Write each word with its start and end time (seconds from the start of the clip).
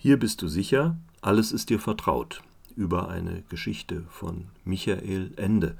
Hier 0.00 0.16
bist 0.16 0.42
du 0.42 0.46
sicher, 0.46 0.96
alles 1.22 1.50
ist 1.50 1.70
dir 1.70 1.80
vertraut. 1.80 2.40
Über 2.76 3.08
eine 3.08 3.42
Geschichte 3.48 4.04
von 4.08 4.44
Michael 4.64 5.32
Ende 5.34 5.76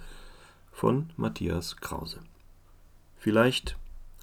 von 0.72 1.10
Matthias 1.17 1.76
Krause. 1.76 2.18
Vielleicht 3.16 3.76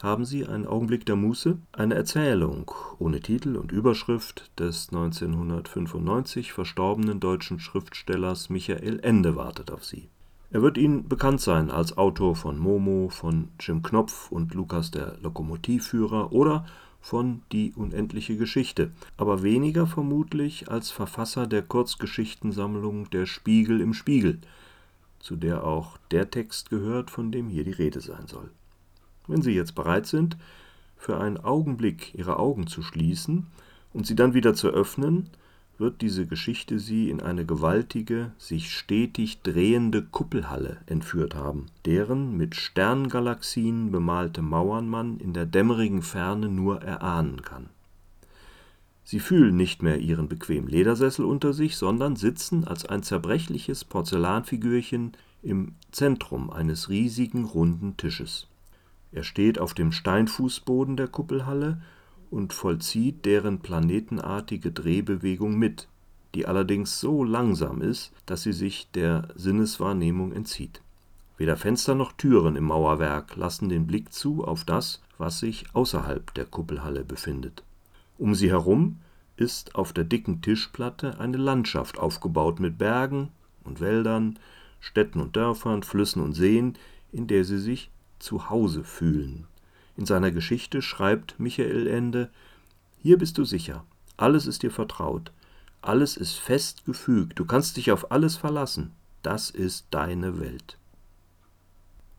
haben 0.04 0.26
Sie 0.26 0.46
einen 0.46 0.68
Augenblick 0.68 1.06
der 1.06 1.16
Muße? 1.16 1.60
Eine 1.72 1.96
Erzählung 1.96 2.70
ohne 3.00 3.22
Titel 3.22 3.56
und 3.56 3.72
Überschrift 3.72 4.52
des 4.60 4.90
1995 4.90 6.52
verstorbenen 6.52 7.22
deutschen 7.22 7.62
Schriftstellers 7.62 8.50
Michael 8.50 9.00
Ende 9.00 9.38
wartet 9.38 9.72
auf 9.72 9.86
Sie. 9.86 10.10
Er 10.52 10.62
wird 10.62 10.78
Ihnen 10.78 11.08
bekannt 11.08 11.40
sein 11.40 11.72
als 11.72 11.98
Autor 11.98 12.36
von 12.36 12.60
Momo, 12.60 13.08
von 13.08 13.48
Jim 13.62 13.82
Knopf 13.82 14.30
und 14.30 14.54
Lukas 14.56 14.92
der 14.92 15.16
Lokomotivführer 15.22 16.34
oder 16.34 16.66
von 17.06 17.44
Die 17.52 17.72
unendliche 17.74 18.36
Geschichte, 18.36 18.90
aber 19.16 19.44
weniger 19.44 19.86
vermutlich 19.86 20.72
als 20.72 20.90
Verfasser 20.90 21.46
der 21.46 21.62
Kurzgeschichtensammlung 21.62 23.12
Der 23.12 23.28
Spiegel 23.28 23.80
im 23.80 23.94
Spiegel, 23.94 24.40
zu 25.20 25.36
der 25.36 25.64
auch 25.66 25.98
der 26.10 26.32
Text 26.32 26.72
gehört, 26.72 27.12
von 27.12 27.32
dem 27.32 27.48
hier 27.48 27.64
die 27.64 27.70
Rede 27.70 28.02
sein 28.02 28.26
soll. 28.26 28.50
Wenn 29.28 29.44
Sie 29.44 29.52
jetzt 29.52 29.76
bereit 29.76 30.08
sind, 30.08 30.36
für 30.98 31.20
einen 31.20 31.38
Augenblick 31.38 32.16
Ihre 32.16 32.40
Augen 32.40 32.66
zu 32.66 32.82
schließen 32.82 33.46
und 33.94 34.08
sie 34.08 34.16
dann 34.16 34.34
wieder 34.34 34.56
zu 34.56 34.70
öffnen, 34.70 35.30
wird 35.78 36.02
diese 36.02 36.26
Geschichte 36.26 36.80
Sie 36.80 37.10
in 37.10 37.22
eine 37.22 37.46
gewaltige, 37.46 38.32
sich 38.38 38.72
stetig 38.72 39.42
drehende 39.42 40.04
Kuppelhalle 40.04 40.78
entführt 40.86 41.36
haben, 41.36 41.68
deren 41.86 42.38
mit 42.38 42.56
Sterngalaxien 42.56 43.92
bemalte 43.92 44.42
Mauern 44.42 44.88
man 44.90 45.20
in 45.20 45.34
der 45.34 45.46
dämmerigen 45.46 46.02
Ferne 46.02 46.50
nur 46.50 46.82
erahnen 46.82 47.42
kann. 47.42 47.70
Sie 49.04 49.20
fühlen 49.20 49.56
nicht 49.56 49.84
mehr 49.84 50.00
ihren 50.00 50.28
bequemen 50.28 50.68
Ledersessel 50.68 51.26
unter 51.26 51.54
sich, 51.54 51.78
sondern 51.78 52.16
sitzen 52.16 52.66
als 52.66 52.86
ein 52.86 53.04
zerbrechliches 53.04 53.86
Porzellanfigürchen 53.86 55.12
im 55.44 55.76
Zentrum 55.92 56.50
eines 56.50 56.90
riesigen 56.90 57.46
runden 57.46 57.98
Tisches. 57.98 58.48
Er 59.12 59.24
steht 59.24 59.60
auf 59.60 59.76
dem 59.76 59.92
Steinfußboden 59.92 60.98
der 60.98 61.08
Kuppelhalle 61.08 61.82
und 62.32 62.54
vollzieht 62.54 63.26
deren 63.26 63.60
planetenartige 63.60 64.72
Drehbewegung 64.72 65.58
mit, 65.58 65.88
die 66.34 66.46
allerdings 66.46 67.00
so 67.00 67.24
langsam 67.24 67.82
ist, 67.82 68.12
dass 68.26 68.44
sie 68.44 68.54
sich 68.54 68.90
der 68.92 69.30
Sinneswahrnehmung 69.36 70.34
entzieht. 70.34 70.82
Weder 71.38 71.58
Fenster 71.58 71.96
noch 71.96 72.14
Türen 72.14 72.56
im 72.56 72.66
Mauerwerk 72.66 73.36
lassen 73.36 73.70
den 73.70 73.88
Blick 73.88 74.14
zu 74.14 74.46
auf 74.46 74.64
das, 74.64 75.02
was 75.18 75.40
sich 75.40 75.66
außerhalb 75.74 76.34
der 76.34 76.46
Kuppelhalle 76.46 77.04
befindet. 77.04 77.64
Um 78.18 78.36
sie 78.36 78.50
herum 78.50 79.00
ist 79.38 79.76
auf 79.76 79.92
der 79.92 80.06
dicken 80.06 80.42
Tischplatte 80.42 81.20
eine 81.20 81.38
Landschaft 81.38 82.00
aufgebaut 82.00 82.60
mit 82.60 82.78
Bergen 82.78 83.30
und 83.64 83.82
Wäldern, 83.82 84.40
Städten 84.80 85.20
und 85.20 85.36
Dörfern, 85.36 85.84
Flüssen 85.84 86.22
und 86.22 86.34
Seen, 86.34 86.78
in 87.12 87.28
der 87.28 87.44
sie 87.44 87.60
sich 87.60 87.90
zu 88.20 88.50
Hause 88.50 88.84
fühlen. 88.84 89.48
In 89.98 90.06
seiner 90.06 90.32
Geschichte 90.32 90.82
schreibt 90.82 91.40
Michael 91.40 91.88
Ende 91.88 92.30
Hier 93.02 93.18
bist 93.18 93.38
du 93.38 93.46
sicher, 93.46 93.86
alles 94.18 94.46
ist 94.48 94.64
dir 94.64 94.72
vertraut, 94.72 95.32
alles 95.82 96.18
ist 96.18 96.36
fest 96.36 96.86
gefügt, 96.86 97.40
du 97.40 97.46
kannst 97.46 97.78
dich 97.78 97.92
auf 97.92 98.12
alles 98.12 98.36
verlassen, 98.36 98.92
das 99.22 99.50
ist 99.50 99.88
deine 99.92 100.40
Welt. 100.40 100.78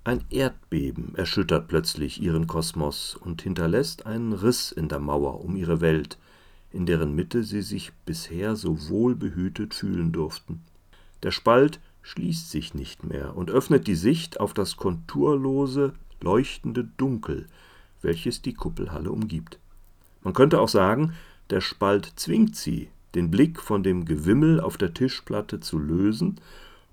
Ein 0.05 0.25
Erdbeben 0.31 1.17
erschüttert 1.17 1.67
plötzlich 1.67 2.23
ihren 2.23 2.47
Kosmos 2.47 3.17
und 3.17 3.43
hinterlässt 3.43 4.07
einen 4.07 4.33
Riss 4.33 4.71
in 4.71 4.89
der 4.89 5.01
Mauer 5.01 5.45
um 5.45 5.57
ihre 5.57 5.81
Welt, 5.81 6.17
in 6.71 6.87
deren 6.87 7.15
Mitte 7.15 7.43
sie 7.43 7.63
sich 7.63 7.93
bisher 8.05 8.55
so 8.55 8.89
wohl 8.89 9.17
behütet 9.17 9.75
fühlen 9.75 10.13
durften. 10.13 10.63
Der 11.25 11.33
Spalt 11.33 11.81
schließt 12.03 12.51
sich 12.51 12.73
nicht 12.73 13.03
mehr 13.03 13.37
und 13.37 13.51
öffnet 13.51 13.89
die 13.89 13.97
Sicht 13.97 14.39
auf 14.39 14.55
das 14.55 14.77
konturlose, 14.77 15.93
leuchtende 16.21 16.85
Dunkel, 16.85 17.49
welches 18.07 18.41
die 18.41 18.55
Kuppelhalle 18.55 19.11
umgibt. 19.11 19.59
Man 20.23 20.33
könnte 20.33 20.61
auch 20.61 20.69
sagen, 20.69 21.13
der 21.51 21.61
Spalt 21.61 22.13
zwingt 22.17 22.57
sie, 22.57 22.89
den 23.17 23.31
Blick 23.31 23.61
von 23.61 23.83
dem 23.83 24.05
Gewimmel 24.05 24.61
auf 24.61 24.77
der 24.77 24.95
Tischplatte 24.95 25.59
zu 25.59 25.79
lösen 25.79 26.41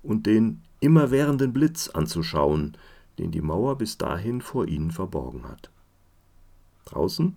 und 0.02 0.26
den 0.26 0.62
immerwährenden 0.80 1.52
Blitz 1.52 1.88
anzuschauen, 1.88 2.76
den 3.18 3.30
die 3.30 3.40
Mauer 3.40 3.78
bis 3.78 3.96
dahin 3.96 4.40
vor 4.40 4.66
ihnen 4.66 4.90
verborgen 4.90 5.44
hat. 5.48 5.70
Draußen, 6.86 7.36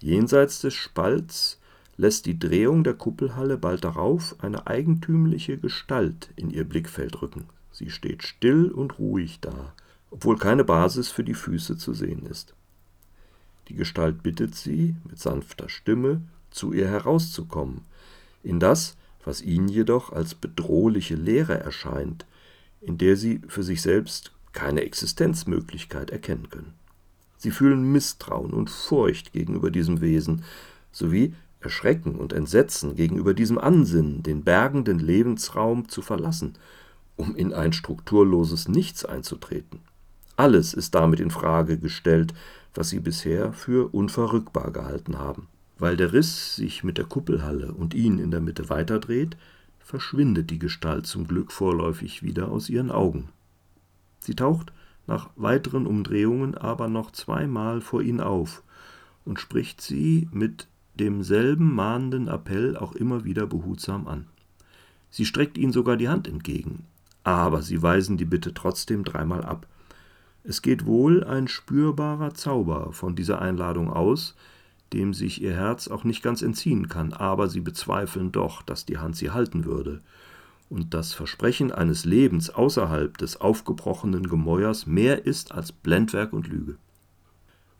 jenseits 0.00 0.60
des 0.60 0.74
Spalts, 0.74 1.58
lässt 1.96 2.26
die 2.26 2.38
Drehung 2.38 2.84
der 2.84 2.94
Kuppelhalle 2.94 3.56
bald 3.56 3.84
darauf 3.84 4.36
eine 4.38 4.66
eigentümliche 4.66 5.56
Gestalt 5.56 6.28
in 6.36 6.50
ihr 6.50 6.64
Blickfeld 6.64 7.22
rücken. 7.22 7.46
Sie 7.72 7.90
steht 7.90 8.22
still 8.22 8.70
und 8.70 8.98
ruhig 8.98 9.40
da, 9.40 9.72
obwohl 10.10 10.36
keine 10.36 10.64
Basis 10.64 11.08
für 11.08 11.24
die 11.24 11.34
Füße 11.34 11.78
zu 11.78 11.94
sehen 11.94 12.26
ist. 12.26 12.54
Die 13.68 13.74
Gestalt 13.74 14.22
bittet 14.22 14.54
sie 14.54 14.96
mit 15.08 15.18
sanfter 15.18 15.68
Stimme, 15.68 16.22
zu 16.50 16.72
ihr 16.72 16.88
herauszukommen, 16.88 17.82
in 18.42 18.60
das, 18.60 18.96
was 19.24 19.42
ihnen 19.42 19.68
jedoch 19.68 20.12
als 20.12 20.34
bedrohliche 20.34 21.14
Leere 21.14 21.58
erscheint, 21.60 22.26
in 22.80 22.96
der 22.96 23.16
sie 23.16 23.40
für 23.48 23.62
sich 23.62 23.82
selbst 23.82 24.32
keine 24.52 24.82
Existenzmöglichkeit 24.82 26.10
erkennen 26.10 26.48
können. 26.48 26.72
Sie 27.36 27.50
fühlen 27.50 27.92
Misstrauen 27.92 28.52
und 28.52 28.70
Furcht 28.70 29.32
gegenüber 29.32 29.70
diesem 29.70 30.00
Wesen, 30.00 30.44
sowie 30.90 31.34
Erschrecken 31.60 32.16
und 32.16 32.32
Entsetzen 32.32 32.96
gegenüber 32.96 33.34
diesem 33.34 33.58
Ansinnen, 33.58 34.22
den 34.22 34.44
bergenden 34.44 34.98
Lebensraum 34.98 35.88
zu 35.88 36.02
verlassen, 36.02 36.54
um 37.16 37.36
in 37.36 37.52
ein 37.52 37.72
strukturloses 37.72 38.68
Nichts 38.68 39.04
einzutreten. 39.04 39.80
Alles 40.36 40.72
ist 40.72 40.94
damit 40.94 41.18
in 41.20 41.30
Frage 41.30 41.78
gestellt, 41.78 42.32
was 42.74 42.90
sie 42.90 43.00
bisher 43.00 43.52
für 43.52 43.92
unverrückbar 43.94 44.70
gehalten 44.70 45.18
haben. 45.18 45.48
Weil 45.78 45.96
der 45.96 46.12
Riss 46.12 46.56
sich 46.56 46.84
mit 46.84 46.98
der 46.98 47.04
Kuppelhalle 47.04 47.72
und 47.72 47.94
ihn 47.94 48.18
in 48.18 48.30
der 48.30 48.40
Mitte 48.40 48.68
weiterdreht, 48.68 49.36
verschwindet 49.78 50.50
die 50.50 50.58
Gestalt 50.58 51.06
zum 51.06 51.26
Glück 51.26 51.52
vorläufig 51.52 52.22
wieder 52.22 52.50
aus 52.50 52.68
ihren 52.68 52.90
Augen. 52.90 53.30
Sie 54.20 54.34
taucht 54.34 54.72
nach 55.06 55.30
weiteren 55.36 55.86
Umdrehungen 55.86 56.54
aber 56.54 56.88
noch 56.88 57.10
zweimal 57.12 57.80
vor 57.80 58.02
ihn 58.02 58.20
auf 58.20 58.62
und 59.24 59.40
spricht 59.40 59.80
sie 59.80 60.28
mit 60.32 60.68
demselben 60.94 61.74
mahnenden 61.74 62.28
Appell 62.28 62.76
auch 62.76 62.92
immer 62.92 63.24
wieder 63.24 63.46
behutsam 63.46 64.06
an. 64.06 64.26
Sie 65.10 65.24
streckt 65.24 65.56
ihnen 65.56 65.72
sogar 65.72 65.96
die 65.96 66.08
Hand 66.08 66.28
entgegen, 66.28 66.84
aber 67.24 67.62
sie 67.62 67.80
weisen 67.82 68.16
die 68.16 68.24
Bitte 68.24 68.52
trotzdem 68.52 69.04
dreimal 69.04 69.44
ab. 69.44 69.66
Es 70.48 70.62
geht 70.62 70.86
wohl 70.86 71.24
ein 71.24 71.46
spürbarer 71.46 72.32
Zauber 72.32 72.94
von 72.94 73.14
dieser 73.14 73.42
Einladung 73.42 73.92
aus, 73.92 74.34
dem 74.94 75.12
sich 75.12 75.42
ihr 75.42 75.52
Herz 75.52 75.88
auch 75.88 76.04
nicht 76.04 76.22
ganz 76.22 76.40
entziehen 76.40 76.88
kann, 76.88 77.12
aber 77.12 77.50
sie 77.50 77.60
bezweifeln 77.60 78.32
doch, 78.32 78.62
dass 78.62 78.86
die 78.86 78.96
Hand 78.96 79.14
sie 79.14 79.30
halten 79.30 79.66
würde, 79.66 80.00
und 80.70 80.94
das 80.94 81.12
Versprechen 81.12 81.70
eines 81.70 82.06
Lebens 82.06 82.48
außerhalb 82.48 83.18
des 83.18 83.38
aufgebrochenen 83.42 84.26
Gemäuers 84.26 84.86
mehr 84.86 85.26
ist 85.26 85.52
als 85.52 85.70
Blendwerk 85.70 86.32
und 86.32 86.48
Lüge. 86.48 86.76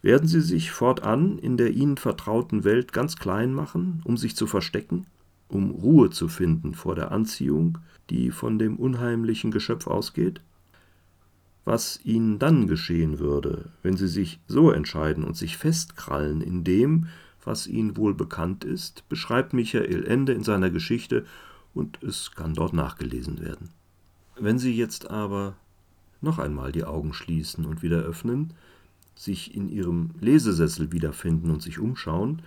Werden 0.03 0.29
sie 0.29 0.43
sich 0.43 0.71
fortan 0.71 1.39
in 1.39 1.57
der 1.57 1.71
ihnen 1.71 1.97
vertrauten 1.97 2.65
Welt 2.65 2.93
ganz 2.93 3.17
klein 3.17 3.55
machen, 3.55 4.03
um 4.05 4.19
sich 4.19 4.37
zu 4.37 4.47
verstecken, 4.47 5.07
um 5.49 5.71
Ruhe 5.71 6.11
zu 6.11 6.29
finden 6.29 6.75
vor 6.75 6.95
der 6.95 7.13
Anziehung, 7.13 7.79
die 8.11 8.31
von 8.31 8.59
dem 8.59 8.77
unheimlichen 8.77 9.53
Geschöpf 9.53 9.87
ausgeht? 9.87 10.43
Was 11.65 12.01
ihnen 12.05 12.39
dann 12.39 12.67
geschehen 12.67 13.19
würde, 13.19 13.71
wenn 13.83 13.97
sie 13.97 14.09
sich 14.09 14.41
so 14.47 14.71
entscheiden 14.71 15.25
und 15.25 15.37
sich 15.37 15.57
festkrallen 15.57 16.41
in 16.41 16.65
dem, 16.65 17.09
was 17.45 17.67
ihnen 17.67 17.97
wohl 17.97 18.15
bekannt 18.15 18.65
ist, 18.65 19.09
beschreibt 19.09 19.53
Michael 19.53 20.05
Ende 20.07 20.33
in 20.33 20.45
seiner 20.45 20.71
Geschichte 20.71 21.25
und 21.75 22.03
es 22.03 22.33
kann 22.33 22.55
dort 22.55 22.73
nachgelesen 22.73 23.41
werden. 23.41 23.71
Wenn 24.39 24.59
Sie 24.59 24.75
jetzt 24.75 25.11
aber 25.11 25.57
noch 26.21 26.39
einmal 26.39 26.73
die 26.73 26.85
Augen 26.85 27.13
schließen 27.13 27.65
und 27.65 27.83
wieder 27.83 27.99
öffnen, 27.99 28.55
sich 29.15 29.55
in 29.55 29.69
ihrem 29.69 30.11
Lesesessel 30.21 30.93
wiederfinden 30.93 31.51
und 31.51 31.63
sich 31.63 31.79
umschauen, 31.79 32.43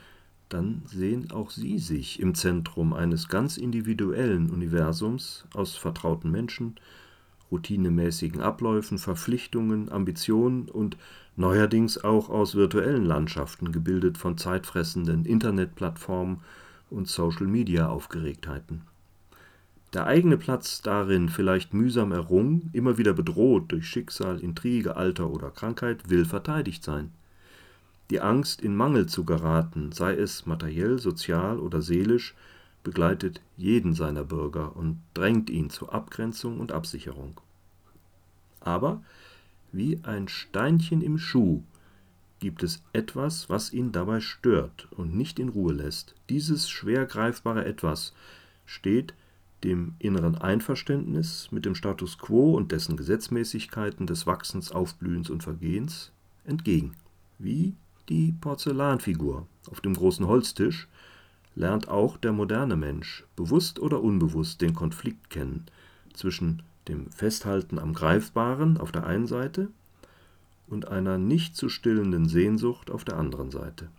dann 0.49 0.83
sehen 0.85 1.31
auch 1.31 1.49
sie 1.49 1.79
sich 1.79 2.19
im 2.19 2.35
Zentrum 2.35 2.93
eines 2.93 3.29
ganz 3.29 3.57
individuellen 3.57 4.49
Universums 4.49 5.45
aus 5.53 5.75
vertrauten 5.75 6.31
Menschen, 6.31 6.75
routinemäßigen 7.51 8.41
Abläufen, 8.41 8.97
Verpflichtungen, 8.97 9.91
Ambitionen 9.91 10.69
und 10.69 10.97
neuerdings 11.35 12.03
auch 12.03 12.29
aus 12.29 12.55
virtuellen 12.55 13.05
Landschaften, 13.05 13.71
gebildet 13.71 14.17
von 14.17 14.37
zeitfressenden 14.37 15.25
Internetplattformen 15.25 16.39
und 16.89 17.07
Social-Media-Aufgeregtheiten. 17.07 18.81
Der 19.93 20.07
eigene 20.07 20.37
Platz 20.37 20.81
darin, 20.81 21.27
vielleicht 21.27 21.73
mühsam 21.73 22.13
errungen, 22.13 22.69
immer 22.71 22.97
wieder 22.97 23.13
bedroht 23.13 23.73
durch 23.73 23.87
Schicksal, 23.87 24.39
Intrige, 24.39 24.95
Alter 24.95 25.29
oder 25.29 25.51
Krankheit, 25.51 26.09
will 26.09 26.23
verteidigt 26.23 26.83
sein. 26.83 27.11
Die 28.09 28.21
Angst, 28.21 28.61
in 28.61 28.75
Mangel 28.75 29.07
zu 29.07 29.25
geraten, 29.25 29.91
sei 29.91 30.13
es 30.15 30.45
materiell, 30.45 30.99
sozial 30.99 31.59
oder 31.59 31.81
seelisch, 31.81 32.35
begleitet 32.83 33.41
jeden 33.57 33.93
seiner 33.93 34.23
Bürger 34.23 34.75
und 34.75 35.01
drängt 35.13 35.49
ihn 35.49 35.69
zur 35.69 35.93
Abgrenzung 35.93 36.59
und 36.59 36.71
Absicherung. 36.71 37.39
Aber 38.59 39.01
wie 39.71 39.99
ein 40.03 40.27
Steinchen 40.27 41.01
im 41.01 41.17
Schuh 41.17 41.63
gibt 42.39 42.63
es 42.63 42.83
etwas, 42.91 43.49
was 43.49 43.71
ihn 43.71 43.91
dabei 43.91 44.19
stört 44.19 44.87
und 44.91 45.15
nicht 45.15 45.39
in 45.39 45.49
Ruhe 45.49 45.73
lässt. 45.73 46.15
Dieses 46.29 46.69
schwer 46.69 47.05
greifbare 47.05 47.65
Etwas 47.65 48.13
steht 48.65 49.13
dem 49.63 49.93
inneren 49.99 50.35
Einverständnis 50.35 51.49
mit 51.51 51.65
dem 51.65 51.75
Status 51.75 52.17
quo 52.17 52.55
und 52.55 52.71
dessen 52.71 52.97
Gesetzmäßigkeiten 52.97 54.07
des 54.07 54.25
Wachsens, 54.25 54.71
Aufblühens 54.71 55.29
und 55.29 55.43
Vergehens 55.43 56.11
entgegen. 56.45 56.95
Wie 57.37 57.75
die 58.09 58.33
Porzellanfigur 58.41 59.45
auf 59.69 59.81
dem 59.81 59.93
großen 59.93 60.27
Holztisch 60.27 60.87
lernt 61.55 61.87
auch 61.87 62.17
der 62.17 62.31
moderne 62.31 62.75
Mensch, 62.75 63.25
bewusst 63.35 63.79
oder 63.79 64.01
unbewusst, 64.01 64.61
den 64.61 64.73
Konflikt 64.73 65.29
kennen 65.29 65.65
zwischen 66.13 66.63
dem 66.87 67.09
Festhalten 67.11 67.79
am 67.79 67.93
Greifbaren 67.93 68.77
auf 68.77 68.91
der 68.91 69.05
einen 69.05 69.27
Seite 69.27 69.69
und 70.67 70.87
einer 70.87 71.17
nicht 71.17 71.55
zu 71.55 71.69
stillenden 71.69 72.27
Sehnsucht 72.27 72.89
auf 72.89 73.03
der 73.03 73.17
anderen 73.17 73.51
Seite. 73.51 73.89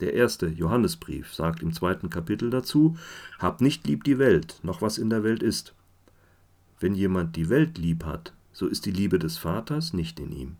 Der 0.00 0.14
erste 0.14 0.48
Johannesbrief 0.48 1.32
sagt 1.32 1.62
im 1.62 1.72
zweiten 1.72 2.10
Kapitel 2.10 2.50
dazu: 2.50 2.96
Habt 3.38 3.60
nicht 3.60 3.86
lieb 3.86 4.02
die 4.04 4.18
Welt, 4.18 4.58
noch 4.62 4.82
was 4.82 4.98
in 4.98 5.10
der 5.10 5.22
Welt 5.22 5.42
ist. 5.42 5.74
Wenn 6.80 6.94
jemand 6.94 7.36
die 7.36 7.48
Welt 7.48 7.78
lieb 7.78 8.04
hat, 8.04 8.32
so 8.52 8.66
ist 8.66 8.86
die 8.86 8.90
Liebe 8.90 9.20
des 9.20 9.38
Vaters 9.38 9.92
nicht 9.92 10.18
in 10.18 10.32
ihm. 10.32 10.56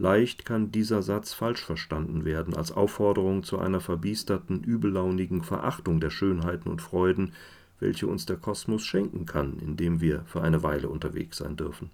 Leicht 0.00 0.44
kann 0.44 0.70
dieser 0.70 1.02
Satz 1.02 1.32
falsch 1.32 1.64
verstanden 1.64 2.24
werden 2.24 2.54
als 2.54 2.70
Aufforderung 2.70 3.42
zu 3.42 3.58
einer 3.58 3.80
verbiesterten, 3.80 4.62
übellaunigen 4.62 5.42
Verachtung 5.42 5.98
der 5.98 6.10
Schönheiten 6.10 6.68
und 6.68 6.80
Freuden, 6.80 7.32
welche 7.80 8.06
uns 8.06 8.24
der 8.24 8.36
Kosmos 8.36 8.84
schenken 8.84 9.26
kann, 9.26 9.58
indem 9.58 10.00
wir 10.00 10.22
für 10.26 10.40
eine 10.40 10.62
Weile 10.62 10.88
unterwegs 10.88 11.38
sein 11.38 11.56
dürfen. 11.56 11.90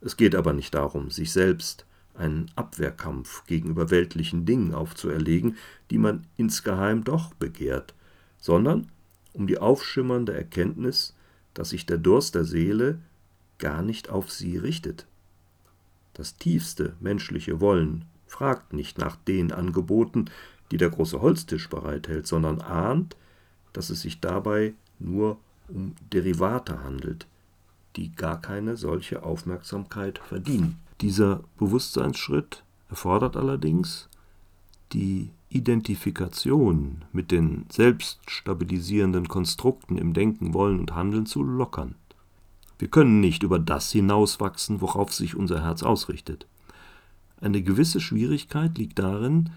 Es 0.00 0.16
geht 0.16 0.34
aber 0.34 0.54
nicht 0.54 0.74
darum, 0.74 1.10
sich 1.10 1.30
selbst 1.32 1.84
einen 2.14 2.50
Abwehrkampf 2.56 3.44
gegenüber 3.46 3.90
weltlichen 3.90 4.46
Dingen 4.46 4.74
aufzuerlegen, 4.74 5.56
die 5.90 5.98
man 5.98 6.26
insgeheim 6.36 7.04
doch 7.04 7.34
begehrt, 7.34 7.94
sondern 8.38 8.88
um 9.34 9.46
die 9.46 9.58
aufschimmernde 9.58 10.34
Erkenntnis, 10.34 11.14
dass 11.52 11.70
sich 11.70 11.84
der 11.84 11.98
Durst 11.98 12.34
der 12.34 12.44
Seele 12.44 13.00
gar 13.58 13.82
nicht 13.82 14.08
auf 14.08 14.30
sie 14.30 14.56
richtet. 14.56 15.06
Das 16.18 16.36
tiefste 16.36 16.94
menschliche 16.98 17.60
Wollen 17.60 18.04
fragt 18.26 18.72
nicht 18.72 18.98
nach 18.98 19.16
den 19.16 19.52
Angeboten, 19.52 20.26
die 20.72 20.76
der 20.76 20.90
große 20.90 21.22
Holztisch 21.22 21.70
bereithält, 21.70 22.26
sondern 22.26 22.60
ahnt, 22.60 23.16
dass 23.72 23.88
es 23.88 24.02
sich 24.02 24.20
dabei 24.20 24.74
nur 24.98 25.38
um 25.68 25.94
Derivate 26.12 26.82
handelt, 26.82 27.28
die 27.94 28.10
gar 28.10 28.40
keine 28.40 28.76
solche 28.76 29.22
Aufmerksamkeit 29.22 30.18
verdienen. 30.18 30.80
Dieser 31.00 31.44
Bewusstseinsschritt 31.56 32.64
erfordert 32.90 33.36
allerdings 33.36 34.08
die 34.92 35.30
Identifikation 35.50 37.04
mit 37.12 37.30
den 37.30 37.66
selbststabilisierenden 37.70 39.28
Konstrukten 39.28 39.96
im 39.96 40.14
Denken, 40.14 40.52
Wollen 40.52 40.80
und 40.80 40.94
Handeln 40.96 41.26
zu 41.26 41.44
lockern. 41.44 41.94
Wir 42.78 42.88
können 42.88 43.20
nicht 43.20 43.42
über 43.42 43.58
das 43.58 43.90
hinauswachsen, 43.90 44.80
worauf 44.80 45.12
sich 45.12 45.34
unser 45.34 45.62
Herz 45.62 45.82
ausrichtet. 45.82 46.46
Eine 47.40 47.62
gewisse 47.62 48.00
Schwierigkeit 48.00 48.78
liegt 48.78 48.98
darin, 48.98 49.50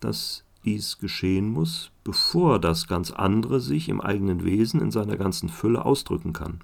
dass 0.00 0.44
dies 0.64 0.98
geschehen 0.98 1.50
muss, 1.50 1.90
bevor 2.04 2.58
das 2.58 2.86
ganz 2.86 3.10
andere 3.10 3.60
sich 3.60 3.88
im 3.88 4.00
eigenen 4.00 4.44
Wesen 4.44 4.80
in 4.80 4.90
seiner 4.90 5.16
ganzen 5.16 5.48
Fülle 5.48 5.84
ausdrücken 5.84 6.32
kann. 6.32 6.60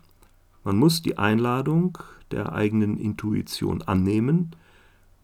Man 0.64 0.76
muss 0.76 1.02
die 1.02 1.18
Einladung 1.18 1.98
der 2.30 2.52
eigenen 2.52 2.98
Intuition 2.98 3.82
annehmen, 3.82 4.52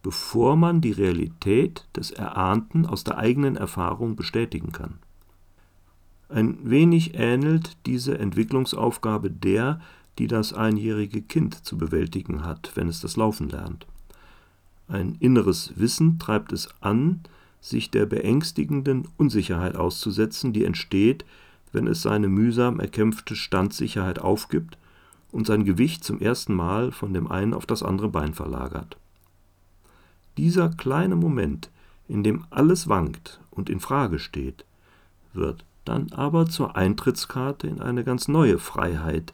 bevor 0.01 0.55
man 0.55 0.81
die 0.81 0.91
Realität 0.91 1.87
des 1.95 2.11
Erahnten 2.11 2.85
aus 2.85 3.03
der 3.03 3.17
eigenen 3.17 3.55
Erfahrung 3.55 4.15
bestätigen 4.15 4.71
kann. 4.71 4.99
Ein 6.29 6.57
wenig 6.69 7.15
ähnelt 7.15 7.77
diese 7.85 8.17
Entwicklungsaufgabe 8.17 9.29
der, 9.29 9.79
die 10.19 10.27
das 10.27 10.53
einjährige 10.53 11.21
Kind 11.21 11.65
zu 11.65 11.77
bewältigen 11.77 12.43
hat, 12.43 12.71
wenn 12.75 12.87
es 12.87 13.01
das 13.01 13.17
Laufen 13.17 13.49
lernt. 13.49 13.85
Ein 14.87 15.15
inneres 15.19 15.73
Wissen 15.75 16.19
treibt 16.19 16.51
es 16.53 16.69
an, 16.81 17.21
sich 17.59 17.89
der 17.89 18.05
beängstigenden 18.05 19.07
Unsicherheit 19.17 19.75
auszusetzen, 19.75 20.53
die 20.53 20.65
entsteht, 20.65 21.25
wenn 21.71 21.87
es 21.87 22.01
seine 22.01 22.27
mühsam 22.27 22.79
erkämpfte 22.79 23.35
Standsicherheit 23.35 24.19
aufgibt 24.19 24.77
und 25.31 25.47
sein 25.47 25.65
Gewicht 25.65 26.03
zum 26.03 26.21
ersten 26.21 26.53
Mal 26.53 26.91
von 26.91 27.13
dem 27.13 27.29
einen 27.29 27.53
auf 27.53 27.65
das 27.65 27.83
andere 27.83 28.09
Bein 28.09 28.33
verlagert. 28.33 28.97
Dieser 30.37 30.69
kleine 30.69 31.15
Moment, 31.15 31.69
in 32.07 32.23
dem 32.23 32.45
alles 32.51 32.87
wankt 32.87 33.39
und 33.51 33.69
in 33.69 33.79
Frage 33.79 34.19
steht, 34.19 34.63
wird 35.33 35.65
dann 35.85 36.11
aber 36.13 36.47
zur 36.47 36.75
Eintrittskarte 36.75 37.67
in 37.67 37.81
eine 37.81 38.03
ganz 38.03 38.27
neue 38.27 38.59
Freiheit, 38.59 39.33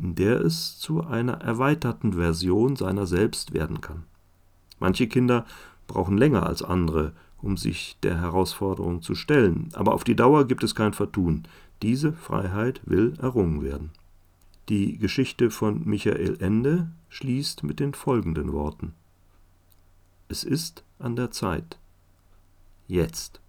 in 0.00 0.14
der 0.14 0.40
es 0.40 0.78
zu 0.78 1.04
einer 1.04 1.40
erweiterten 1.40 2.14
Version 2.14 2.76
seiner 2.76 3.06
selbst 3.06 3.54
werden 3.54 3.80
kann. 3.80 4.04
Manche 4.78 5.06
Kinder 5.06 5.46
brauchen 5.86 6.18
länger 6.18 6.46
als 6.46 6.62
andere, 6.62 7.12
um 7.40 7.56
sich 7.56 7.96
der 8.02 8.20
Herausforderung 8.20 9.02
zu 9.02 9.14
stellen, 9.14 9.68
aber 9.74 9.94
auf 9.94 10.04
die 10.04 10.16
Dauer 10.16 10.46
gibt 10.46 10.64
es 10.64 10.74
kein 10.74 10.92
Vertun. 10.92 11.44
Diese 11.82 12.12
Freiheit 12.12 12.80
will 12.84 13.14
errungen 13.20 13.62
werden. 13.62 13.90
Die 14.68 14.98
Geschichte 14.98 15.50
von 15.50 15.84
Michael 15.84 16.38
Ende 16.40 16.90
schließt 17.08 17.62
mit 17.62 17.78
den 17.78 17.94
folgenden 17.94 18.52
Worten. 18.52 18.94
Es 20.28 20.42
ist 20.42 20.82
an 20.98 21.14
der 21.14 21.30
Zeit. 21.30 21.78
Jetzt. 22.88 23.40